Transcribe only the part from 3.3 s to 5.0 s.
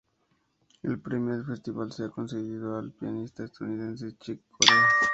estadounidense Chick Corea.